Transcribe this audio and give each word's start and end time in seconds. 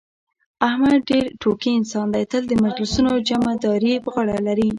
احمد 0.67 0.97
ډېر 1.09 1.25
ټوکي 1.41 1.71
انسان 1.79 2.07
دی، 2.13 2.23
تل 2.31 2.43
د 2.47 2.53
مجلسونو 2.63 3.11
جمعه 3.27 3.53
داري 3.63 3.93
په 4.03 4.09
غاړه 4.13 4.37
لري. 4.47 4.69